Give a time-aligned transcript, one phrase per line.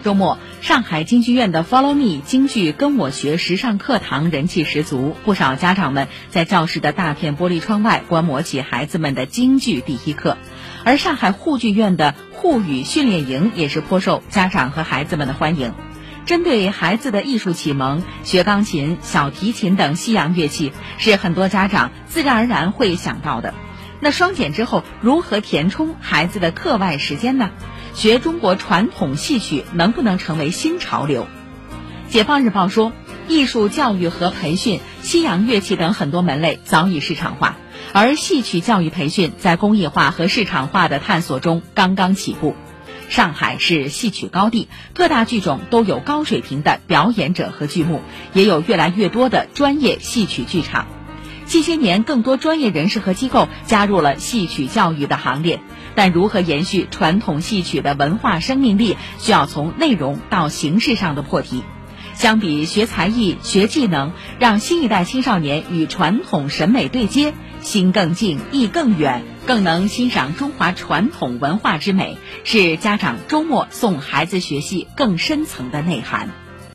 [0.00, 10.36] 周末，上海京剧院的 Follow Me 京剧跟我学时尚课堂人气十足，不少家长们在教室的大片玻璃窗外观摩起孩子们的京剧第一课。
[10.84, 15.74] 而上海沪剧院的沪语训练营也是颇受家长和孩子们的欢迎。
[16.26, 23.52] 针对孩子的艺术启蒙，学钢琴、小提琴等西洋乐器是很多家长自然而然会想到的。
[24.00, 27.50] 那双减之后，如何填充孩子的课外时间呢？
[27.94, 31.26] 学中国传统戏曲能不能成为新潮流？
[32.08, 32.92] 解放日报说，
[33.28, 37.56] 艺术教育和培训、西洋乐器等很多门类早已市场化，
[37.92, 42.54] 而戏曲教育培训在工业化和市场化的探索中刚刚起步。
[43.08, 50.86] 上海是戏曲高地，各大剧种都有高水平的表演者和剧目，也有越来越多的专业戏曲剧场。
[51.50, 55.60] 近些年，更多专业人士和机构加入了戏曲教育的行列。
[55.96, 61.64] 但如何延续传统戏曲的文化生命力，需要从内容到形式上的破题。
[62.14, 76.28] 相比学才艺、学技能，让新一代青少年与传统审美对接，心更静，意更远，更能欣赏中华传统文化之美，是家长周末送孩子学戏更深层的内涵。